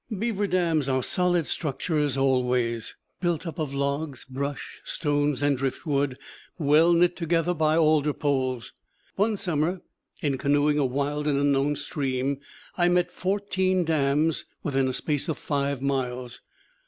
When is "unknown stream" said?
11.27-12.39